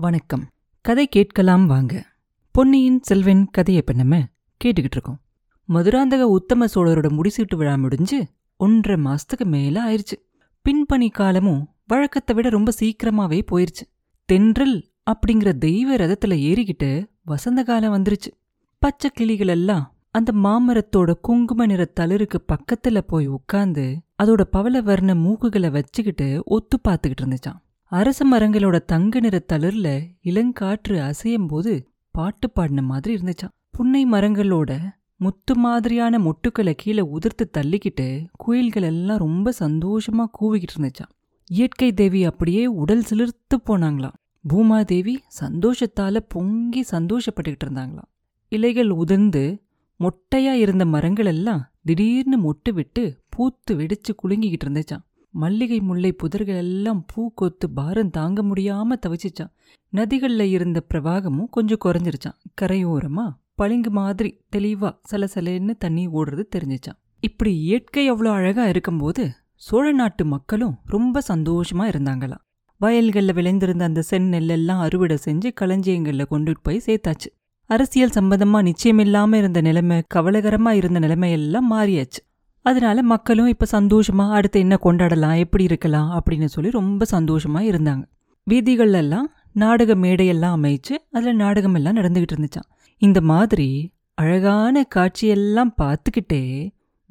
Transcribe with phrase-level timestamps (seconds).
[0.00, 0.48] வணக்கம்.
[0.80, 2.06] கதை கேட்கலாம் வாங்க.
[2.50, 4.24] பொன்னியின் செல்வன் கதையை இப்ப நம்ம
[4.64, 5.20] கேட்டுக்கிட்டு இருக்கோம்.
[5.68, 8.26] மதுராந்தக உத்தம சோழரோட முடிசீட்டு விழா முடிஞ்சு
[8.56, 10.28] ஒன்றரை மாசத்துக்கு மேல ஆயிருச்சு.
[10.64, 13.84] பின்பணி காலமும் வழக்கத்தை விட ரொம்ப சீக்கிரமாவே போயிருச்சு.
[14.24, 18.30] தென்றல் அப்படிங்கிற தெய்வ ரதத்துல ஏறிக்கிட்டு வசந்த காலம் வந்துருச்சு.
[18.78, 25.70] பச்சை கிளிகள் எல்லாம் அந்த மாமரத்தோட குங்கும நிற தளிருக்கு பக்கத்துல போய் உட்கார்ந்து அதோட பவள வர்ண மூக்குகளை
[25.70, 29.88] வச்சுக்கிட்டு ஒத்து பார்த்துக்கிட்டு இருந்துச்சான் அரச மரங்களோட தங்க நிற தளிர்ல
[30.22, 31.72] இளங்காற்று அசையும் போது
[32.10, 34.80] பாட்டு பாடின மாதிரி இருந்துச்சான் புன்னை மரங்களோட
[35.16, 41.12] முத்து மாதிரியான மொட்டுக்களை கீழே உதிர்த்து தள்ளிக்கிட்டு குயில்கள் எல்லாம் ரொம்ப சந்தோஷமா கூவிக்கிட்டு இருந்துச்சான்
[41.46, 44.16] இயற்கை தேவி அப்படியே உடல் சிலிர்த்து போனாங்களாம்.
[44.48, 48.10] பூமாதேவி சந்தோஷத்தால பொங்கி சந்தோஷப்பட்டுக்கிட்டு இருந்தாங்களாம்.
[48.48, 49.64] இலைகள் உதிர்ந்து
[50.00, 57.04] மொட்டையா இருந்த மரங்கள் எல்லாம் திடீர்னு மொட்டு விட்டு பூத்து வெடிச்சு குலுங்கிக்கிட்டு இருந்துச்சான் மல்லிகை முல்லை புதர்கள் எல்லாம்
[57.06, 59.52] பூ கொத்து பாரம் தாங்க முடியாம தவிச்சிச்சான்.
[59.92, 62.38] நதிகள்ல இருந்த பிரவாகமும் கொஞ்சம் குறைஞ்சிருச்சான்.
[62.60, 66.98] கரையோரமா பளிங்கு மாதிரி தெளிவா சலசலன்னு தண்ணி ஓடுறது தெரிஞ்சிச்சான்.
[67.20, 72.44] இப்படி இயற்கை அவ்வளோ அழகா இருக்கும்போது சோழ நாட்டு மக்களும் ரொம்ப சந்தோஷமா இருந்தாங்களாம்.
[72.80, 77.30] வயல்கள்ல விளைந்திருந்த அந்த சென் நெல்லெல்லாம் அறுவடை செஞ்சு களஞ்சியங்களில் கொண்டுட்டு போய் சேர்த்தாச்சு.
[77.70, 82.22] அரசியல் சம்பந்தமா நிச்சயமில்லாம இருந்த நிலைமை கவலகரமா இருந்த நிலைமையெல்லாம் மாறியாச்சு.
[82.68, 88.02] அதனால மக்களும் இப்ப சந்தோஷமா அடுத்து என்ன கொண்டாடலாம் எப்படி இருக்கலாம் அப்படின்னு சொல்லி ரொம்ப சந்தோஷமா இருந்தாங்க.
[88.50, 92.68] வீதிகள்ல எல்லாம் நாடக மேடையெல்லாம் அமைச்சு அதுல நாடகம் எல்லாம் நடந்துகிட்டு இருந்துச்சான்
[93.02, 93.68] இந்த மாதிரி
[94.14, 96.42] அழகான காட்சியெல்லாம் பார்த்துக்கிட்டே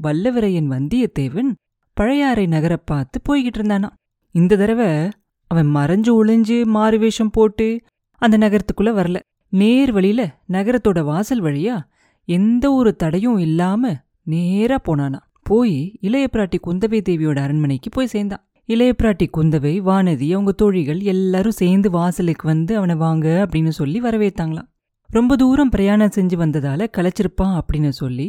[0.03, 1.51] வல்லவரையன் வந்தியத்தேவன்
[1.93, 3.89] பழையாறை நகரை பார்த்து போய்கிட்டு இருந்தானா
[4.35, 4.89] இந்த தடவை
[5.51, 7.67] அவன் மறைஞ்சு ஒளிஞ்சு மாறு வேஷம் போட்டு
[8.21, 9.19] அந்த நகரத்துக்குள்ள வரல.
[9.49, 11.77] நேர் வழியில் நகரத்தோட வாசல் வழியா
[12.27, 18.43] எந்த ஒரு தடையும் இல்லாம நேரா போனானா போய் இளைய பிராட்டி குந்தவை தேவியோட அரண்மனைக்கு போய் சேர்ந்தான்.
[18.65, 24.67] இளைய பிராட்டி குந்தவை வானதி அவங்க தோழிகள் எல்லாரும் சேர்ந்து வாசலுக்கு வந்து அவனை வாங்க அப்படின்னு சொல்லி வரவேத்தாங்களாம்
[25.09, 28.27] ரொம்ப தூரம் பிரயாணம் செஞ்சு வந்ததால கலைச்சிருப்பான் அப்படின்னு சொல்லி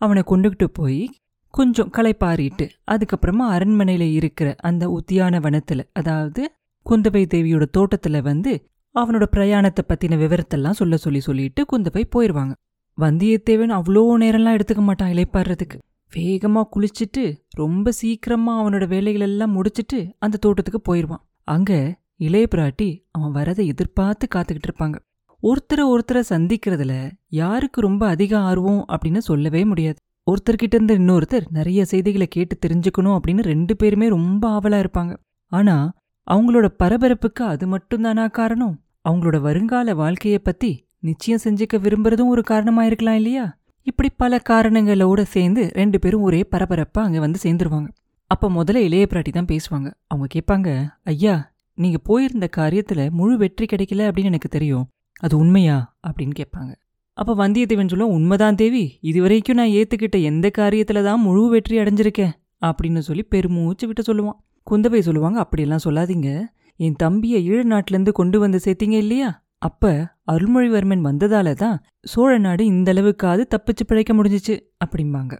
[0.00, 1.00] அவனை கொண்டுகிட்டு போய்
[1.50, 6.52] கொஞ்சம் களைப்பாரிட்டு அதுக்கப்புறமா அரண்மனையில இருக்கிற அந்த உத்தியான வனத்துல அதாவது
[6.90, 8.52] குந்தவை தேவியோட தோட்டத்துல வந்து
[8.94, 12.54] அவனோட பிரயாணத்தை பத்தின விவரத்தெல்லாம் சொல்ல சொல்லி சொல்லிட்டு குந்தவை போயிருவாங்க.
[12.98, 15.76] வந்தியத்தேவன் அவ்வளோ நேரம்லாம் எடுத்துக்க மாட்டான் இலைப்பாடுறதுக்கு
[16.16, 21.22] வேகமா குளிச்சுட்டு ரொம்ப சீக்கிரமா அவனோட வேலைகளெல்லாம் முடிச்சிட்டு அந்த தோட்டத்துக்கு போயிருவான்.
[21.44, 24.98] அங்க இளைய பிராட்டி அவன் வரதை எதிர்பார்த்து காத்துக்கிட்டு இருப்பாங்க.
[25.42, 29.96] ஒருத்தரை ஒருத்தரை சந்திக்கிறதுல யாருக்கு ரொம்ப அதிக ஆர்வம் அப்படின்னு சொல்லவே முடியாது.
[30.30, 35.16] ஒருத்தர்கிட்ட இருந்து இன்னொருத்தர் நிறைய செய்திகளை கேட்டு தெரிஞ்சுக்கணும் அப்படின்னு ரெண்டு பேருமே ரொம்ப ஆவலா இருப்பாங்க.
[35.46, 35.92] ஆனா
[36.30, 38.80] அவங்களோட பரபரப்புக்கு அது மட்டும்தானா காரணம்?
[39.08, 43.59] அவங்களோட வருங்கால வாழ்க்கைய பத்தி நிச்சயம் செஞ்சுக்க விரும்புறதும் ஒரு காரணமா இருக்கலாம் இல்லையா?
[43.82, 47.88] இப்படி பல காரணங்களோட சேர்ந்து ரெண்டு பேரும் ஒரே பரபரப்பா அங்க வந்து சேர்ந்துருவாங்க.
[48.26, 49.92] அப்ப முதல்ல இளைய பிராட்டி தான் பேசுவாங்க.
[50.06, 54.88] அவங்க கேட்பாங்க ஐயா நீங்க போயிருந்த காரியத்துல முழு வெற்றி கிடைக்கல அப்படின்னு எனக்கு தெரியும்.
[55.20, 55.96] அது உண்மையா?
[56.06, 56.74] அப்படின்னு கேட்பாங்க.
[57.12, 62.98] அப்ப வந்தியத்தேவன் சொல்லுவோம் உண்மைதான் தேவி இதுவரைக்கும் நான் ஏத்துக்கிட்ட எந்த காரியத்துல தான் முழு வெற்றி அடைஞ்சிருக்கேன் அப்படின்னு
[62.98, 64.38] சொல்லி பெருமூச்சு விட்டு சொல்லுவான்.
[64.70, 66.44] குந்தவை சொல்லுவாங்க அப்படியெல்லாம் சொல்லாதீங்க.
[66.76, 69.44] என் தம்பியை ஈழ நாட்டிலேருந்து கொண்டு வந்து சேர்த்தீங்க இல்லையா?
[69.58, 75.32] அப்ப அருள்மொழிவர்மன் வந்ததால தான் சோழ நாடு இந்த அளவுக்காவது தப்பிச்சு பிழைக்க முடிஞ்சிச்சு அப்படிம்பாங்க.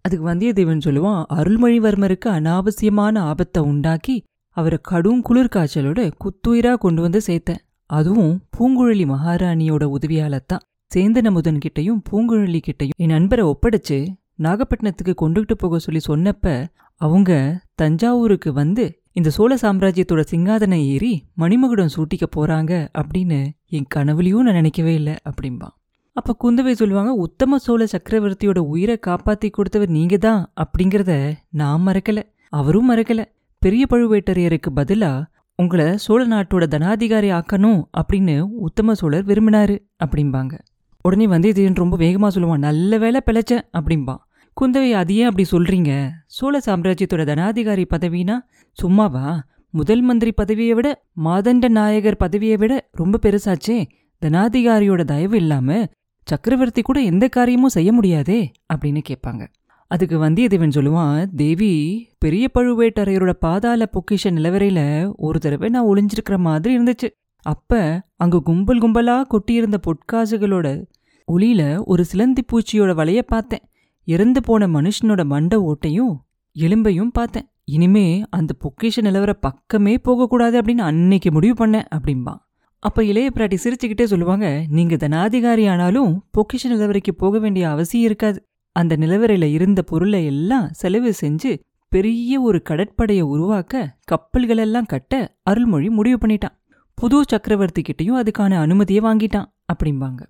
[0.00, 7.60] அதுக்கு வந்தியத்தேவன் சொல்லுவான் அருள்மொழிவர்மருக்கு அனாவசியமான ஆபத்தை உண்டாக்கி அவரை கடும் குளிர்காய்ச்சலோட குத்துயிரா கொண்டு வந்து சேர்த்தேன்.
[7.86, 10.64] அதுவும் பூங்குழலி மகாராணியோட உதவியாலத்தான்.
[10.94, 14.06] சேந்தன முதன் கிட்டையும் பூங்குழலி கிட்டையும் என் நண்பரை ஒப்படைச்சு
[14.42, 22.26] நாகப்பட்டினத்துக்கு கொண்டுகிட்டு போக சொல்லி சொன்னப்ப அவங்க தஞ்சாவூருக்கு வந்து இந்த சோழ சாம்ராஜ்யத்தோட சிங்காதனை ஏறி மணிமகுடம் சூட்டிக்க
[22.36, 25.74] போறாங்க அப்படின்னு என் கனவுலையும் நான் நினைக்கவே இல்லை அப்படிம்பான்.
[26.12, 32.22] அப்ப குந்தவை சொல்லுவாங்க உத்தம சோழ சக்கரவர்த்தியோட உயிரை காப்பாத்தி கொடுத்தவர் நீங்க தான் அப்படிங்கிறத நான் மறக்கல.
[32.48, 33.24] அவரும் மறக்கல.
[33.58, 40.54] பெரிய பழுவேட்டரையருக்கு பதிலா உங்களை சோழ நாட்டோட தனாதிகாரி ஆக்கணும் அப்படின்னு உத்தம சோழர் விரும்பினாரு அப்படிம்பாங்க.
[41.02, 44.22] உடனே வந்தியத்தேவன் ரொம்ப வேகமா சொல்லுவான் நல்ல வேலை பிழைச்ச அப்படிம்பான்.
[44.54, 46.08] குந்தவை அதையே அப்படி சொல்றீங்க?
[46.26, 48.38] சோழ சாம்ராஜ்யத்தோட தனாதிகாரி பதவினா
[48.82, 49.40] சும்மாவா?
[49.70, 53.86] முதல் மந்திரி பதவியை விட மாதண்ட நாயகர் பதவியை விட ரொம்ப பெருசாச்சே.
[54.26, 55.84] தனாதிகாரியோட தயவு இல்லாம
[56.24, 59.46] சக்கரவர்த்தி கூட எந்த காரியமும் செய்ய முடியாதே அப்படின்னு கேட்பாங்க.
[59.86, 61.72] அதுக்கு வந்தியத்தேவன் சொல்லுவான் தேவி
[62.18, 67.08] பெரிய பழுவேட்டரையரோட பாதாள பொக்கிஷ நிலவரையில ஒரு தடவை நான் ஒளிஞ்சிருக்கிற மாதிரி இருந்துச்சு.
[67.42, 70.86] அப்ப அங்க கும்பல் கும்பலா கொட்டியிருந்த பொற்காசுகளோட
[71.32, 73.64] ஒளியில ஒரு சிலந்தி பூச்சியோட வலைய பார்த்தேன்.
[74.04, 76.14] இறந்து போன மனுஷனோட மண்ட ஓட்டையும்
[76.56, 77.48] எலும்பையும் பார்த்தேன்.
[77.64, 82.40] இனிமே அந்த பொக்கேஷ நிலவர பக்கமே போகக்கூடாது அப்படின்னு அன்னைக்கு முடிவு பண்ணேன் அப்படிம்பான்
[82.78, 88.48] அப்ப இளைய பிராட்டி சிரிச்சுக்கிட்டே சொல்லுவாங்க நீங்க தனாதிகாரி ஆனாலும் பொக்கிஷ நிலவரைக்கு போக வேண்டிய அவசியம் இருக்காது.
[88.72, 96.26] அந்த நிலவரையில இருந்த பொருளை எல்லாம் செலவு செஞ்சு பெரிய ஒரு கடற்படையை உருவாக்க கப்பல்களெல்லாம் கட்ட அருள்மொழி முடிவு
[96.26, 96.56] பண்ணிட்டான்.
[96.94, 100.20] புது சக்கரவர்த்தி கிட்டையும் அதுக்கான அனுமதியை வாங்கிட்டான் அப்படிம்பாங்க.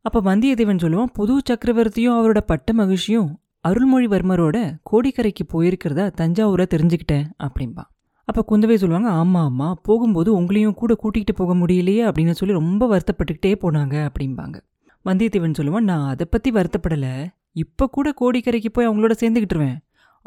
[0.00, 7.90] அப்ப வந்தியத்தேவன் சொல்லுவான் புது சக்கரவர்த்தியும் அவரோட பட்ட மகிழ்ச்சியும் அருள்மொழிவர்மரோட கோடிக்கரைக்கு போயிருக்கிறதா தஞ்சாவூரை தெரிஞ்சுக்கிட்டேன் அப்படிம்பான்
[8.24, 13.54] அப்ப குந்தவை சொல்லுவாங்க ஆமா ஆமா போகும்போது உங்களையும் கூட கூட்டிகிட்டு போக முடியலையே அப்படின்னு சொல்லி ரொம்ப வருத்தப்பட்டுக்கிட்டே
[13.62, 14.56] போனாங்க அப்படிம்பாங்க.
[15.04, 19.76] வந்தியத்தேவன் சொல்லுவான் நான் அதை பத்தி வருத்தப்படல இப்ப கூட கோடிக்கரைக்கு போய் அவங்களோட சேர்ந்துக்கிட்டுருவேன்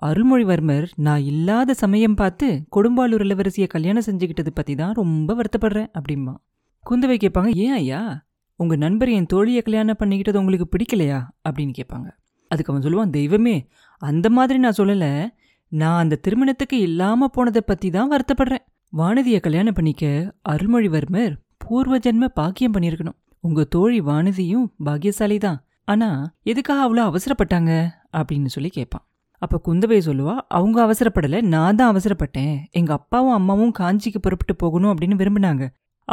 [0.06, 6.36] அருள்மொழிவர்மர் நான் இல்லாத சமயம் பார்த்து கொடும்பாலூர் இளவரசியை கல்யாணம் செஞ்சுக்கிட்டது பற்றி தான் ரொம்ப வருத்தப்படுறேன் அப்படிம்பா.
[6.90, 8.26] குந்தவை கேட்பாங்க ஏன் ஐயா
[8.62, 11.20] உங்கள் நண்பர் என் தோழியை கல்யாணம் பண்ணிக்கிட்டது உங்களுக்கு பிடிக்கலையா?
[11.46, 12.10] அப்படின்னு கேட்பாங்க.
[12.52, 13.56] அதுக்கு அவன் சொல்லுவான் தெய்வமே
[14.02, 15.12] அந்த மாதிரி நான் சொல்லலை.
[15.72, 18.66] நான் அந்த திருமணத்துக்கு இல்லாமல் போனதை பற்றி தான் வருத்தப்படுறேன்.
[18.94, 20.06] வானதியை கல்யாணம் பண்ணிக்க
[20.50, 23.18] அருள்மொழிவர்மர் பூர்வ ஜென்ம பாக்கியம் பண்ணியிருக்கணும்.
[23.44, 25.60] உங்கள் தோழி வானதியும் பாக்கியசாலி தான்.
[25.84, 27.72] ஆனால் எதுக்காக அவ்வளோ அவசரப்பட்டாங்க?
[28.18, 29.06] அப்படின்னு சொல்லி கேட்பான்.
[29.42, 32.56] அப்போ குந்தவை சொல்லுவா அவங்க அவசரப்படலை நான் தான் அவசரப்பட்டேன்.
[32.72, 35.64] எங்கள் அப்பாவும் அம்மாவும் காஞ்சிக்கு புறப்பட்டு போகணும் அப்படின்னு விரும்பினாங்க.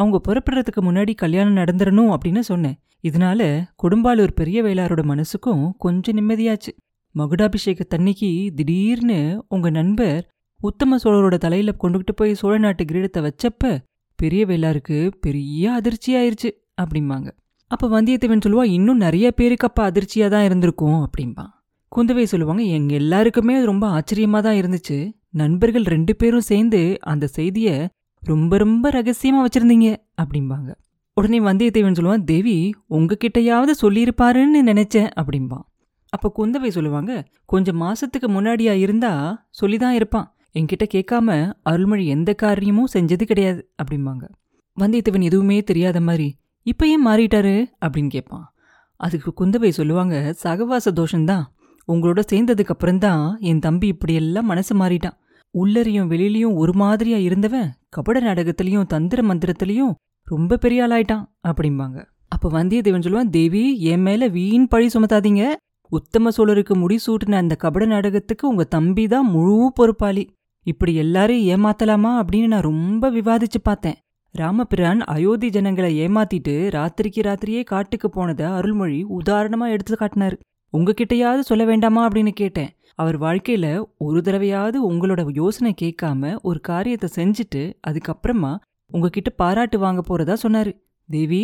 [0.01, 2.77] அவங்க புறப்படுறதுக்கு முன்னாடி கல்யாணம் நடந்துடணும் அப்படின்னு சொன்னேன்.
[3.09, 3.41] இதனால
[3.83, 6.73] கொடும்பாலூர் பெரிய வேளாரோட மனசுக்கும் கொஞ்சம் நிம்மதியாச்சு.
[7.15, 9.19] மகுடாபிஷேக தண்ணிக்கு திடீர்னு
[9.49, 10.21] உங்க நண்பர்
[10.61, 13.73] உத்தம சோழரோட தலையில கொண்டுகிட்டு போய் சோழ நாட்டு கிரீடத்தை வச்சப்ப
[14.19, 16.51] பெரிய வேளாருக்கு பெரிய அதிர்ச்சி ஆயிருச்சு
[16.83, 17.29] அப்படிம்பாங்க.
[17.71, 21.53] அப்ப வந்தியத்தேவன் சொல்லுவா இன்னும் நிறைய பேருக்கு அப்ப அதிர்ச்சியா தான் இருந்திருக்கும் அப்படிம்பான்.
[21.93, 24.99] குந்தவை சொல்லுவாங்க எங்க எல்லாருக்குமே அது ரொம்ப ஆச்சரியமா தான் இருந்துச்சு.
[25.41, 26.81] நண்பர்கள் ரெண்டு பேரும் சேர்ந்து
[27.13, 27.69] அந்த செய்திய
[28.21, 30.75] ரொம்ப ரொம்ப ரகசியமா வச்சிருந்தீங்க அப்படிம்பாங்க.
[31.15, 35.63] உடனே வந்தியத்தேவன் சொல்லுவான் தேவி உங்ககிட்டயாவது சொல்லியிருப்பாருன்னு நினைச்சேன் அப்படிம்பான்.
[36.09, 40.37] அப்ப குந்தவை சொல்லுவாங்க கொஞ்சம் மாசத்துக்கு முன்னாடியா இருந்தா சொல்லிதான் இருப்பான்.
[40.55, 44.29] என்கிட்ட கேட்காம அருள்மொழி எந்த காரியமும் செஞ்சது கிடையாது அப்படிம்பாங்க.
[44.81, 47.67] வந்தியத்தேவன் எதுவுமே தெரியாத மாதிரி இப்போ ஏன் மாறிட்டாரு?
[47.87, 48.55] அப்படின்னு கேட்பான்.
[48.97, 51.43] அதுக்கு குந்தவை சொல்லுவாங்க சகவாச தோஷம்தான்.
[51.93, 55.19] உங்களோட சேர்ந்ததுக்கு அப்புறம்தான் என் தம்பி இப்படியெல்லாம் மனசு மாறிட்டான்.
[55.51, 62.05] உள்ளரையும் வெளியிலையும் ஒரு மாதிரியா இருந்தவன் கபட நாடகத்திலையும் தந்திர மந்திரத்திலையும் ரொம்ப பெரிய ஆளாயிட்டான் அப்படிம்பாங்க.
[62.29, 65.55] அப்ப வந்தியத்தேவன் சொல்லுவான் தேவி என் மேல வீண் பழி சுமத்தாதீங்க.
[65.89, 70.31] உத்தம சோழருக்கு முடிசூட்டின அந்த கபட நாடகத்துக்கு உங்க தம்பி தான் முழு பொறுப்பாளி.
[70.63, 72.23] இப்படி எல்லாரையும் ஏமாத்தலாமா?
[72.23, 73.95] அப்படின்னு நான் ரொம்ப விவாதிச்சு பார்த்தேன்.
[74.31, 80.39] ராமபிரான் அயோத்தி ஜனங்களை ஏமாத்திட்டு ராத்திரிக்கு ராத்திரியே காட்டுக்கு போனதை அருள்மொழி உதாரணமா எடுத்து காட்டினாரு.
[80.73, 82.09] உங்ககிட்டயாவது சொல்ல வேண்டாமா?
[82.09, 82.69] அப்படின்னு கேட்டேன்.
[82.99, 83.67] அவர் வாழ்க்கையில
[83.99, 88.53] ஒரு தடவையாவது உங்களோட யோசனை கேட்காம ஒரு காரியத்தை செஞ்சுட்டு அதுக்கப்புறமா
[88.93, 90.73] உங்ககிட்ட பாராட்டு வாங்க போறதா சொன்னாரு.
[91.09, 91.43] தேவி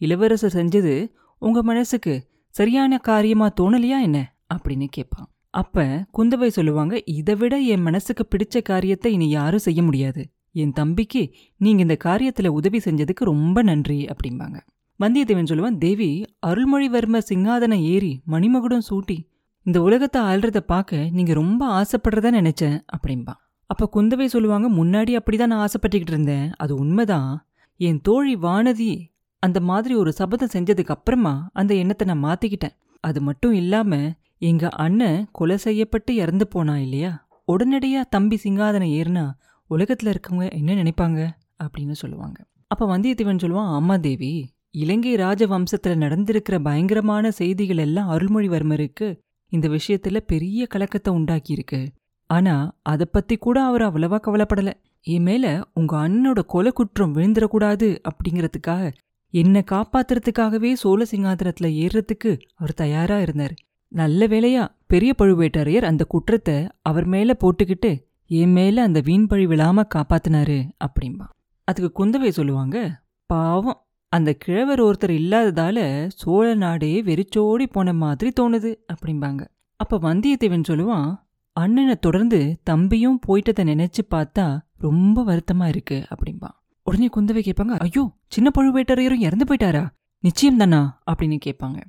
[0.00, 0.94] இளவரசர் செஞ்சது
[1.42, 2.14] உங்க மனசுக்கு
[2.54, 4.18] சரியான காரியமா தோணலையா என்ன?
[4.54, 5.28] அப்படின்னு கேட்பான்.
[5.54, 5.84] அப்ப
[6.18, 10.22] குந்தவை சொல்லுவாங்க இதை விட என் மனசுக்கு பிடிச்ச காரியத்தை இனி யாரும் செய்ய முடியாது.
[10.54, 11.22] என் தம்பிக்கு
[11.56, 14.58] நீங்க இந்த காரியத்துல உதவி செஞ்சதுக்கு ரொம்ப நன்றி அப்படிம்பாங்க.
[15.00, 16.10] வந்தியத்தேவன் சொல்லுவான் தேவி
[16.46, 19.18] அருள்மொழிவர்ம சிங்காதனம் ஏறி மணிமகுடம் சூட்டி
[19.66, 23.34] இந்த உலகத்தை ஆள்றத பார்க்க நீங்க ரொம்ப ஆசைப்படுறதா நினைச்சேன் அப்படின்பா
[23.66, 26.50] அப்ப குந்தவை சொல்லுவாங்க முன்னாடி அப்படிதான் நான் ஆசைப்பட்டுக்கிட்டு இருந்தேன்.
[26.56, 27.46] அது உண்மைதான்.
[27.76, 28.90] என் தோழி வானதி
[29.38, 32.74] அந்த மாதிரி ஒரு சபதம் செஞ்சதுக்கு அப்புறமா அந்த எண்ணத்தை நான் மாத்திக்கிட்டேன்.
[33.00, 33.92] அது மட்டும் இல்லாம
[34.38, 37.12] எங்க அண்ணன் கொலை செய்யப்பட்டு இறந்து போனா இல்லையா?
[37.52, 39.24] உடனடியா தம்பி சிங்காதனம் ஏறுனா
[39.70, 41.20] உலகத்துல இருக்கவங்க என்ன நினைப்பாங்க?
[41.64, 42.38] அப்படின்னு சொல்லுவாங்க.
[42.66, 44.32] அப்ப வந்தியத்தேவன் சொல்லுவான் ஆமா தேவி
[44.70, 49.08] இலங்கை ராஜவம்சத்துல நடந்திருக்கிற பயங்கரமான செய்திகள் எல்லாம் அருள்மொழிவர்மருக்கு
[49.52, 51.80] இந்த விஷயத்துல பெரிய கலக்கத்தை உண்டாக்கியிருக்கு.
[52.30, 54.70] ஆனா அதை பத்தி கூட அவர் அவ்வளவா கவலைப்படல.
[55.06, 58.84] என் மேல உங்க அண்ணனோட கொலை குற்றம் விழுந்துடக்கூடாது அப்படிங்கறதுக்காக
[59.34, 63.54] என்னை காப்பாத்துறதுக்காகவே சோழ சிங்காதனத்துல ஏறுறதுக்கு அவர் தயாரா இருந்தார்.
[63.92, 67.92] நல்ல வேளையா பெரிய பழுவேட்டரையர் அந்த குற்றத்தை அவர் மேல போட்டுக்கிட்டு
[68.40, 71.26] என் மேல அந்த வீண் பழி விழாம காப்பாத்தினாரு அப்படிம்பா.
[71.68, 72.76] அதுக்கு குந்தவை சொல்லுவாங்க
[73.30, 73.80] பாவம்
[74.12, 79.46] அந்த கிழவர் ஒருத்தர் இல்லாததால சோழ நாடே வெறிச்சோடி போன மாதிரி தோணுது அப்படிம்பாங்க.
[79.76, 81.14] அப்ப வந்தியத்தேவன் சொல்லுவான்
[81.52, 86.56] அண்ணனை தொடர்ந்து தம்பியும் போயிட்டதை நினைச்சு பார்த்தா ரொம்ப வருத்தமா இருக்கு அப்படிம்பான்.
[86.82, 89.88] உடனே குந்தவை கேட்பாங்க ஐயோ சின்ன பழுவேட்டரையரும் இறந்து போயிட்டாரா?
[90.20, 91.80] நிச்சயம் தானா அப்படின்னு கேட்பாங்க.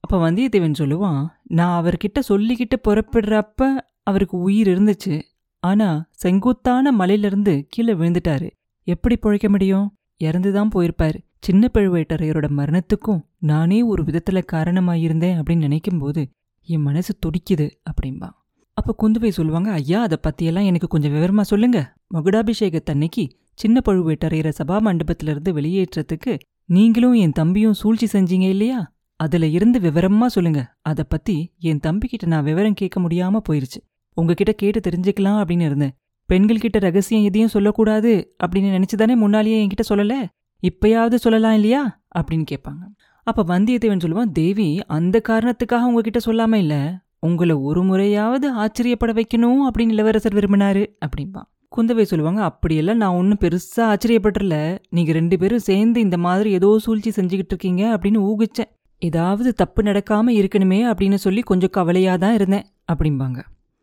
[0.00, 5.22] அப்ப வந்தியத்தேவன் சொல்லுவான் நான் அவர்கிட்ட சொல்லிக்கிட்டு புறப்படுறப்ப அவருக்கு உயிர் இருந்துச்சு.
[5.58, 8.50] ஆனா செங்குத்தான மலையிலிருந்து கீழே விழுந்துட்டாரு.
[8.82, 9.96] எப்படி பிழைக்க முடியும்?
[10.24, 11.26] இறந்துதான் போயிருப்பாரு.
[11.40, 16.26] சின்ன பழுவேட்டரையரோட மரணத்துக்கும் நானே ஒரு விதத்துல காரணமாயிருந்தேன் அப்படின்னு நினைக்கும்போது
[16.62, 18.28] என் மனசு துடிக்குது அப்படின்பா
[18.72, 21.94] அப்ப குந்துவை சொல்லுவாங்க ஐயா அதை பத்தியெல்லாம் எனக்கு கொஞ்சம் விவரமா சொல்லுங்க.
[22.14, 28.96] மகுடாபிஷேகத்தன்னைக்கு சின்ன பழுவேட்டரையரை சபா மண்டபத்திலிருந்து வெளியேற்றத்துக்கு நீங்களும் என் தம்பியும் சூழ்ச்சி செஞ்சீங்க இல்லையா?
[29.16, 30.74] அதுல இருந்து விவரமா சொல்லுங்க.
[30.82, 33.80] அத பத்தி என் தம்பிக்கிட்ட நான் விவரம் கேட்க முடியாம போயிருச்சு.
[34.14, 35.90] உங்ககிட்ட கேட்டு தெரிஞ்சுக்கலாம் அப்படின்னு இருந்தேன்.
[36.26, 40.26] பெண்கள் கிட்ட ரகசியம் எதையும் சொல்லக்கூடாது அப்படின்னு நினைச்சுதானே முன்னாலேயே என்கிட்ட சொல்லல?
[40.62, 42.00] இப்பயாவது சொல்லலாம் இல்லையா?
[42.18, 42.84] அப்படின்னு கேட்பாங்க.
[43.22, 46.80] அப்போ வந்தியத்தேவன் சொல்லுவான் தேவி அந்த காரணத்துக்காக உங்ககிட்ட சொல்லாம இல்லை.
[47.20, 53.88] உங்களை ஒரு முறையாவது ஆச்சரியப்பட வைக்கணும் அப்படின்னு இளவரசர் விரும்பினாரு அப்படிம்பான் குந்தவை சொல்லுவாங்க அப்படியெல்லாம் நான் ஒன்றும் பெருசாக
[53.92, 58.70] ஆச்சரியப்பட்டுல நீங்கள் ரெண்டு பேரும் சேர்ந்து இந்த மாதிரி ஏதோ சூழ்ச்சி செஞ்சுக்கிட்டு இருக்கீங்க அப்படின்னு ஊகிச்சேன்.
[58.98, 63.40] ஏதாவது தப்பு நடக்காமல் இருக்கணுமே அப்படின்னு சொல்லி கொஞ்சம் கவலையாக தான் இருந்தேன் அப்படிம்பாங்க.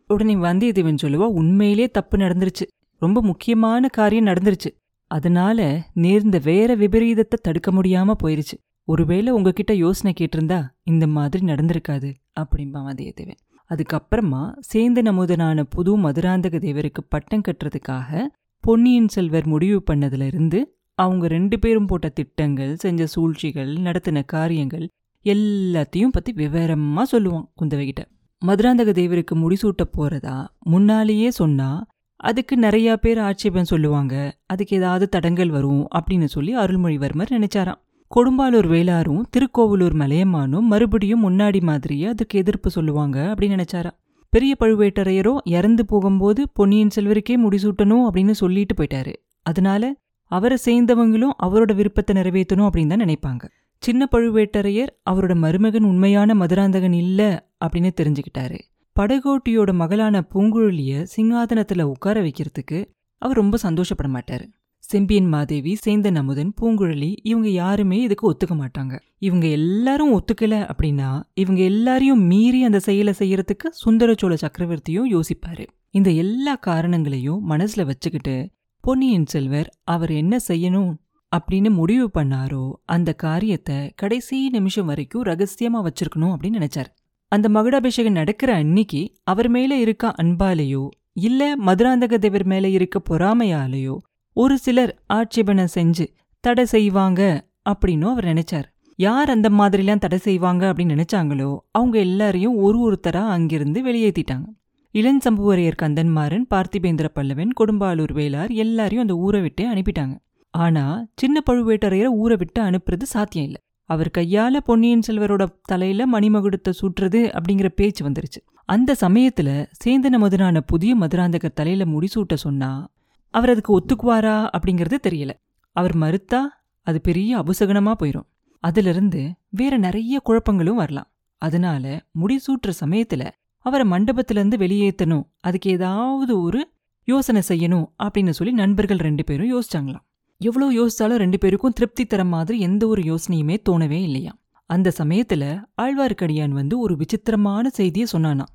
[0.08, 2.66] உடனே வந்தியத்தேவன் சொல்லுவா உண்மையிலே தப்பு நடந்துருச்சு.
[3.02, 4.70] ரொம்ப முக்கியமான காரியம் நடந்துருச்சு.
[5.12, 5.60] அதனால
[5.94, 8.56] நேர்ந்த வேற விபரீதத்தை தடுக்க முடியாம போயிருச்சு.
[8.88, 12.10] ஒருவேளை உங்ககிட்ட யோசனை கேட்டிருந்தா இந்த மாதிரி நடந்திருக்காது
[12.40, 14.42] அப்படிம்பான் வந்தியத்தேவன் அதுக்கப்புறமா
[14.74, 18.24] சேந்த நமுதனான புது மதுராந்தக தேவருக்கு பட்டம் கட்டுறதுக்காக
[18.64, 20.60] பொன்னியின் செல்வர் முடிவு பண்ணதுல இருந்து
[21.00, 24.88] அவங்க ரெண்டு பேரும் போட்ட திட்டங்கள் செஞ்ச சூழ்ச்சிகள் நடத்தின காரியங்கள்
[25.26, 28.02] எல்லாத்தையும் பத்தி விவரமா சொல்லுவான் குந்தவைகிட்ட.
[28.42, 34.38] மதுராந்தக தேவருக்கு முடிசூட்ட போறதா முன்னாலேயே சொன்னா அதுக்கு நிறையா பேர் ஆட்சேபம் சொல்லுவாங்க.
[34.46, 37.82] அதுக்கு ஏதாவது தடங்கள் வரும் அப்படின்னு சொல்லி அருள்மொழிவர்மர் நினைச்சாராம்.
[38.12, 43.92] கொடும்பாலூர் வேளாரும் திருக்கோவிலூர் மலையமானும் மறுபடியும் முன்னாடி மாதிரியே அதுக்கு எதிர்ப்பு சொல்லுவாங்க அப்படின்னு நினைச்சாரா
[44.30, 49.14] பெரிய பழுவேட்டரையரோ இறந்து போகும்போது பொன்னியின் செல்வருக்கே முடிசூட்டணும் அப்படின்னு சொல்லிட்டு போயிட்டாரு.
[49.42, 49.94] அதனால
[50.32, 53.44] அவரை சேர்ந்தவங்களும் அவரோட விருப்பத்தை நிறைவேற்றணும் அப்படின்னு தான் நினைப்பாங்க.
[53.84, 58.58] சின்ன பழுவேட்டரையர் அவரோட மருமகன் உண்மையான மதுராந்தகன் இல்ல அப்படின்னு தெரிஞ்சுக்கிட்டாரு.
[59.00, 62.78] படகோட்டியோட மகளான பூங்குழலிய சிங்காதனத்துல உட்கார வைக்கிறதுக்கு
[63.22, 64.46] அவர் ரொம்ப சந்தோஷப்பட மாட்டாரு.
[64.84, 69.00] செம்பியன் மாதேவி சேந்தன் அமுதன் பூங்குழலி இவங்க யாருமே இதுக்கு ஒத்துக்க மாட்டாங்க.
[69.18, 75.66] இவங்க எல்லாரும் ஒத்துக்கல அப்படின்னா இவங்க எல்லாரையும் மீறி அந்த செயலை செய்யறதுக்கு சுந்தரச்சோழ சக்கரவர்த்தியும் யோசிப்பாரு.
[75.90, 78.50] இந்த எல்லா காரணங்களையும் மனசுல வச்சுக்கிட்டு
[78.84, 80.92] பொன்னியின் செல்வர் அவர் என்ன செய்யணும்
[81.32, 86.92] அப்படின்னு முடிவு பண்ணாரோ அந்த காரியத்தை கடைசி நிமிஷம் வரைக்கும் ரகசியமா வச்சிருக்கணும் அப்படின்னு நினைச்சார்.
[87.28, 93.98] அந்த மகுடாபிஷேகம் நடக்கிற அன்னிக்கு அவர் மேல இருக்க அன்பாலேயோ இல்ல மதுராந்தக தேவர் மேல இருக்க பொறாமையாலேயோ
[94.34, 96.06] ஒரு சிலர் ஆட்சேபனை செஞ்சு
[96.40, 97.22] தடை செய்வாங்க
[97.70, 98.68] அப்படின்னும் அவர் நினைச்சார்.
[98.96, 104.48] யார் அந்த மாதிரிலாம் தடை செய்வாங்க அப்படின்னு நினைச்சாங்களோ அவங்க எல்லாரையும் ஒரு ஒருத்தரா அங்கிருந்து வெளியேத்திட்டாங்க.
[104.94, 110.16] இளஞ்சம்புவரையர் கந்தன்மாறன் பார்த்திபேந்திர பல்லவன் கொடும்பாலூர் வேளார் எல்லாரையும் அந்த ஊரை விட்டு அனுப்பிட்டாங்க.
[110.50, 113.62] ஆனா சின்ன பழுவேட்டரையரை ஊரை விட்டு அனுப்புறது சாத்தியம் இல்லை.
[113.86, 118.42] அவர் கையால பொன்னியின் செல்வரோட தலையில மணிமகுடத்தை சுட்டுறது அப்படிங்கிற பேச்சு வந்துருச்சு.
[118.66, 122.90] அந்த சமயத்துல சேந்தன மதுரான புதிய மதுராந்தகர் தலையில முடிசூட்ட சொன்னா
[123.30, 125.30] அவர் அதுக்கு ஒத்துக்குவாரா அப்படிங்கிறது தெரியல.
[125.72, 126.40] அவர் மறுத்தா
[126.82, 128.28] அது பெரிய அபுசகனமா போயிரும்.
[128.60, 131.12] அதிலிருந்து வேற நிறைய குழப்பங்களும் வரலாம்.
[131.38, 136.70] அதனால முடிசூட்டுற சமயத்துல அவரை மண்டபத்திலிருந்து வெளியேற்றணும் அதுக்கு ஏதாவது ஒரு
[137.04, 140.06] யோசனை செய்யணும் அப்படின்னு சொல்லி நண்பர்கள் ரெண்டு பேரும் யோசிச்சாங்களாம்.
[140.42, 144.34] எவ்வளோ யோசிச்சாலும் ரெண்டு பேருக்கும் திருப்தி தர மாதிரி எந்த ஒரு யோசனையுமே தோணவே இல்லையா?
[144.70, 145.44] அந்த சமயத்துல
[145.82, 148.46] ஆழ்வார்க்கடியான் வந்து ஒரு விசித்திரமான செய்தியை சொன்னானா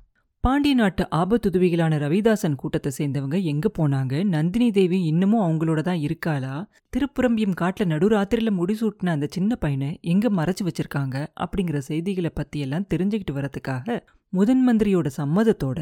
[0.43, 4.23] பாண்டிய நாட்டு ஆபத்துதவிகளான ரவிதாசன் கூட்டத்தை சேர்ந்தவங்க எங்க போனாங்க?
[4.23, 6.53] நந்தினி தேவி இன்னமும் அவங்களோட தான் இருக்காளா?
[6.93, 11.25] திருப்புரம்பியம் காட்டுல நடுராத்திரில முடிசூட்டின அந்த சின்ன பையனை எங்க மறைச்சு வச்சிருக்காங்க?
[11.39, 15.79] அப்படிங்கிற செய்திகளை பத்தி எல்லாம் தெரிஞ்சுக்கிட்டு வரதுக்காக முதன் மந்திரியோட சம்மதத்தோட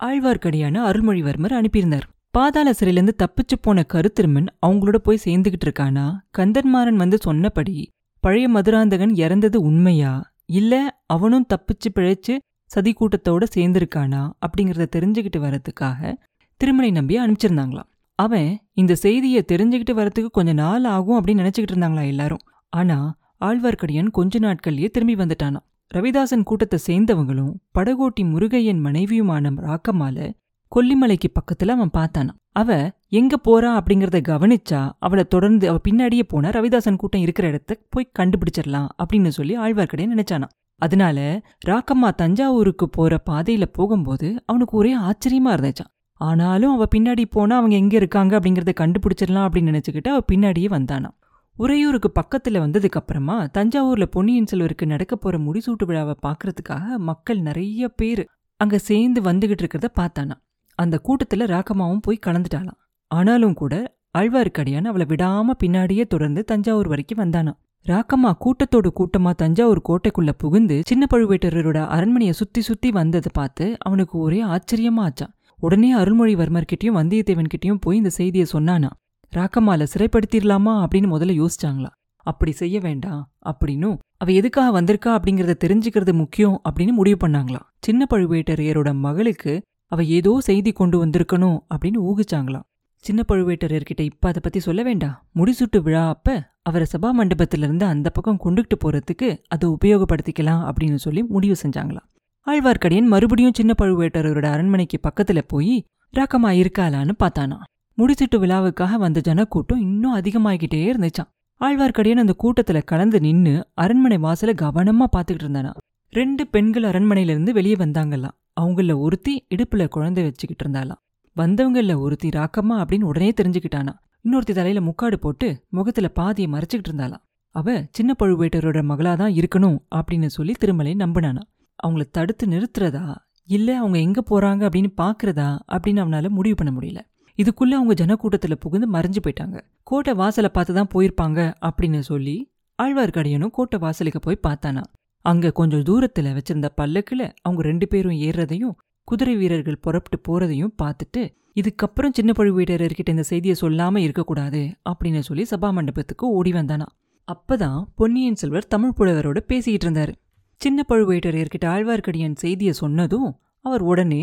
[0.00, 2.06] ஆழ்வார்க்கடியான அருள்மொழிவர்மர் அனுப்பியிருந்தார்.
[2.36, 6.16] பாதாள சிறையிலேருந்து தப்பிச்சு போன கருத்திருமன் அவங்களோட போய் சேர்ந்துகிட்டு இருக்கானா?
[6.38, 7.88] கந்தன்மாறன் வந்து சொன்னபடி
[8.20, 10.34] பழைய மதுராந்தகன் இறந்தது உண்மையா?
[10.46, 14.30] இல்ல அவனும் தப்பிச்சு பிழைச்சு சதி கூட்டத்தோட சேர்ந்திருக்கானா?
[14.46, 16.14] அப்படிங்கிறத தெரிஞ்சுக்கிட்டு வரதுக்காக
[16.60, 17.90] திருமலை நம்பி அனுப்பிச்சிருந்தாங்களாம்.
[18.18, 22.44] அவன் இந்த செய்தியை தெரிஞ்சுக்கிட்டு வரத்துக்கு கொஞ்ச நாள் ஆகும் அப்படின்னு நினைச்சுக்கிட்டு இருந்தாங்களா எல்லாரும்.
[22.72, 22.98] ஆனா
[23.40, 25.60] ஆழ்வார்க்கடியான் கொஞ்ச நாட்கள்லயே திரும்பி வந்துட்டானா
[25.94, 30.30] ரவிதாசன் கூட்டத்தை சேர்ந்தவங்களும் படகோட்டி முருகையன் மனைவியுமான ராக்கமால
[30.74, 33.80] கொல்லிமலைக்கு பக்கத்துல அவன் பார்த்தானா அவ எங்க போறா?
[33.80, 39.58] அப்படிங்கறத கவனிச்சா அவளை தொடர்ந்து அவ பின்னாடியே போனா ரவிதாசன் கூட்டம் இருக்கிற இடத்த போய் கண்டுபிடிச்சிடலாம் அப்படின்னு சொல்லி
[39.58, 40.44] ஆழ்வார்க்கடியான் நினைச்சானா
[40.76, 47.76] அதனால ராக்கம்மா தஞ்சாவூருக்கு போற பாதையில போகும்போது அவனுக்கு ஒரே ஆச்சரியமா இருந்துச்சான் ஆனாலும் அவ பின்னாடி போனா அவங்க
[47.76, 51.14] எங்க இருக்காங்க அப்படிங்கறத கண்டுபிடிச்சிடலாம் அப்படின்னு நினைச்சுக்கிட்டு அவ பின்னாடியே வந்தானாம்.
[51.52, 58.26] உறையூருக்கு பக்கத்துல வந்ததுக்கு அப்புறமா தஞ்சாவூர்ல பொன்னியின் செல்வருக்கு நடக்க போற முடிசூட்டு விழாவை பாக்குறதுக்காக மக்கள் நிறைய பேர்
[58.56, 60.44] அங்க சேர்ந்து வந்துகிட்டு இருக்கிறத பார்த்தானா
[60.76, 62.80] அந்த கூட்டத்துல ராக்கம்மாவும் போய் கலந்துட்டாளாம்.
[63.10, 63.74] ஆனாலும் கூட
[64.18, 67.58] ஆழ்வார்க்கடியான் அவளை விடாம பின்னாடியே தொடர்ந்து தஞ்சாவூர் வரைக்கும் வந்தானாம்.
[67.86, 74.40] ராக்கம்மா கூட்டத்தோடு கூட்டமா தஞ்சாவூர் கோட்டைக்குள்ள புகுந்து சின்ன பழுவேட்டரோட அரண்மனையை சுத்தி சுத்தி வந்ததை பார்த்து அவனுக்கு ஒரே
[74.44, 78.90] ஆச்சரியமா ஆச்சான் உடனே அருள்மொழிவர்மர்கிட்டயும் வந்தியத்தேவன்கிட்டயும் போய் இந்த செய்தியை சொன்னானா
[79.36, 86.60] ராக்கம்மால சிறைப்படுத்திடலாமா அப்படின்னு முதல்ல யோசிச்சாங்களா அப்படி செய்ய வேண்டாம் அப்படின்னும் அவ எதுக்காக வந்திருக்கா அப்படிங்கறத தெரிஞ்சுக்கிறது முக்கியம்
[86.68, 87.66] அப்படின்னு முடிவு பண்ணாங்களாம்.
[87.80, 89.62] சின்ன பழுவேட்டரையரோட மகளுக்கு
[89.92, 92.66] அவ ஏதோ செய்தி கொண்டு வந்திருக்கணும் அப்படின்னு ஊகிச்சாங்களாம்.
[93.04, 95.16] சின்ன பழுவேட்டரர்கிட்ட இப்ப அதை பத்தி சொல்ல வேண்டாம்.
[95.34, 101.56] முடிசுட்டு விழா அப்ப அவரை சபா மண்டபத்திலிருந்து அந்த பக்கம் கொண்டுகிட்டு போறதுக்கு அதை உபயோகப்படுத்திக்கலாம் அப்படின்னு சொல்லி முடிவு
[101.62, 102.08] செஞ்சாங்களாம்.
[102.46, 107.58] ஆழ்வார்க்கடியன் மறுபடியும் சின்ன பழுவேட்டரோட அரண்மனைக்கு பக்கத்துல போய் ராக்கமா இருக்காளான்னு பார்த்தானா
[107.98, 115.06] முடிச்சிட்டு விழாவுக்காக வந்த ஜனக்கூட்டம் இன்னும் அதிகமாகிக்கிட்டே இருந்துச்சான் ஆழ்வார்க்கடியன் அந்த கூட்டத்துல கலந்து நின்னு அரண்மனை வாசல கவனமா
[115.16, 115.72] பாத்துக்கிட்டு இருந்தானா
[116.12, 118.36] ரெண்டு பெண்கள் அரண்மனையிலிருந்து வெளியே வந்தாங்களாம்.
[118.60, 121.04] அவங்கள ஒருத்தி இடுப்புல குழந்தை வச்சுக்கிட்டு இருந்தாலாம்
[121.36, 123.92] வந்தவங்களில் ஒருத்தி ராக்கம்மா அப்படின்னு உடனே தெரிஞ்சுக்கிட்டானா.
[124.24, 130.52] இன்னொருத்தி தலையில முக்காடு போட்டு முகத்துல பாதியை மறைச்சிக்கிட்டு இருந்தாளாம் அவ சின்ன பழுவேட்டரோட மகளாதான் இருக்கணும் அப்படின்னு சொல்லி
[130.52, 131.40] திருமலை நம்பினானா.
[131.86, 133.14] அவங்கள தடுத்து நிறுத்துறதா?
[133.44, 135.58] இல்ல அவங்க எங்க போறாங்க அப்படின்னு பாக்குறதா?
[135.72, 137.00] அப்படின்னு அவனால முடிவு பண்ண முடியல.
[137.36, 139.60] இதுக்குள்ள அவங்க ஜனக்கூட்டத்துல புகுந்து மறைஞ்சு போயிட்டாங்க.
[139.82, 142.50] கோட்டை வாசலை பார்த்து தான் போயிருப்பாங்க அப்படின்னு சொல்லி
[142.82, 144.82] ஆழ்வார்க்கடியனும் கோட்டை வாசலுக்கு போய் பார்த்தானா.
[145.26, 148.74] அங்க கொஞ்சம் தூரத்துல வச்சிருந்த பல்லக்குல அவங்க ரெண்டு பேரும் ஏறுறதையும்
[149.08, 151.22] குதிரை வீரர்கள் புறப்பட்டு போறதையும் பார்த்துட்டு
[151.60, 156.86] இதுக்கப்புறம் சின்ன பழுவேட்டரர்கிட்ட இந்த செய்தியை சொல்லாம இருக்கக்கூடாது அப்படின்னு சொல்லி சபா மண்டபத்துக்கு ஓடி வந்தானா.
[157.28, 160.12] அப்பதான் பொன்னியின் செல்வர் தமிழ் புலவரோட பேசிக்கிட்டு இருந்தாரு.
[160.60, 163.30] சின்ன பழுவேட்டரையர்கிட்ட ஆழ்வார்க்கடியான் செய்தியை சொன்னதும்
[163.64, 164.22] அவர் உடனே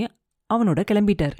[0.49, 1.35] அவனோட கிளம்பிட்டார்.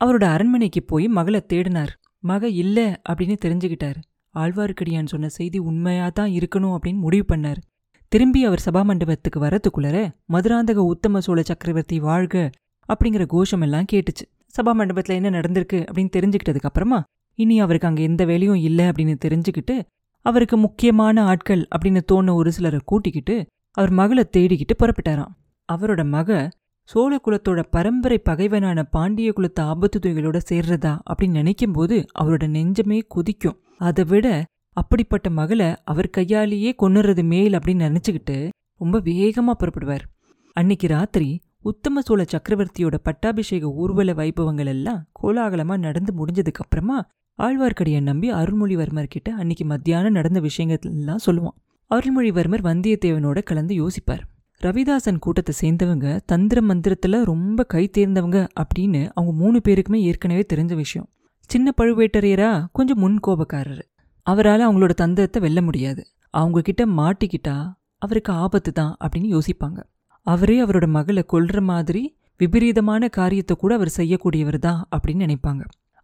[0.00, 1.92] அவரோட அரண்மனைக்கு போய் மகளை தேடினார்.
[2.24, 3.98] மக இல்லை அப்படின்னு தெரிஞ்சுக்கிட்டார்.
[4.34, 7.60] ஆழ்வார்க்கடியான் சொன்ன செய்தி உண்மையாக தான் இருக்கணும் அப்படின்னு முடிவு பண்ணார்.
[8.08, 9.96] திரும்பி அவர் சபா மண்டபத்துக்கு வரத்துக்குள்ளர
[10.32, 12.50] மதுராந்தக உத்தம சோழ சக்கரவர்த்தி வாழ்க
[12.88, 14.24] அப்படிங்கிற கோஷம் எல்லாம் கேட்டுச்சு
[14.54, 19.76] சபாமண்டபத்தில் என்ன நடந்திருக்கு அப்படின்னு தெரிஞ்சுக்கிட்டதுக்கு அப்புறமா இனி அவருக்கு அங்க எந்த வேலையும் இல்லை அப்படின்னு தெரிஞ்சுக்கிட்டு
[20.22, 25.34] அவருக்கு முக்கியமான ஆட்கள் அப்படின்னு தோண ஒரு சிலரை கூட்டிக்கிட்டு அவர் மகளை தேடிக்கிட்டு புறப்பட்டாராம்.
[25.72, 26.50] அவரோட மக
[26.82, 33.58] சோழ குலத்தோட பரம்பரை பகைவனான பாண்டிய குலத்து ஆபத்து துறைகளோட சேர்றதா அப்படின்னு நினைக்கும் போது அவரோட நெஞ்சமே கொதிக்கும்.
[33.78, 34.26] அதை விட
[34.76, 40.04] அப்படிப்பட்ட மகளை அவர் கையாலேயே கொன்னுறது மேல் அப்படின்னு நினச்சிக்கிட்டு ரொம்ப வேகமா புறப்படுவார்.
[40.52, 47.08] அன்னைக்கு ராத்திரி உத்தம சோழ சக்கரவர்த்தியோட பட்டாபிஷேக ஊர்வல வைபவங்கள் எல்லாம் கோலாகலமா நடந்து முடிஞ்சதுக்கு அப்புறமா
[47.38, 51.56] ஆழ்வார்க்கடியை நம்பி அருள்மொழிவர்மர் கிட்ட அன்னைக்கு மத்தியானம் நடந்த விஷயங்கள் எல்லாம் சொல்லுவான்.
[51.90, 54.24] அருள்மொழிவர்மர் வந்தியத்தேவனோட கலந்து யோசிப்பார்.
[54.62, 61.08] ரவிதாசன் கூட்டத்தை சேர்ந்தவங்க தந்திர மந்திரத்துல ரொம்ப கை தேர்ந்தவங்க அப்படின்னு அவங்க மூணு பேருக்குமே ஏற்கனவே தெரிஞ்ச விஷயம்.
[61.46, 63.84] சின்ன பழுவேட்டரையரா கொஞ்சம் முன் கோபக்காரர்
[64.30, 66.02] அவரால் அவங்களோட தந்திரத்தை வெல்ல முடியாது.
[66.34, 67.56] அவங்க கிட்ட மாட்டிக்கிட்டா
[68.04, 69.78] அவருக்கு ஆபத்து தான் அப்படின்னு யோசிப்பாங்க.
[70.26, 72.02] அவரே அவரோட மகளை கொல்ற மாதிரி
[72.40, 75.62] விபரீதமான காரியத்தை கூட அவர் செய்யக்கூடியவர் தான் அப்படின்னு நினைப்பாங்க.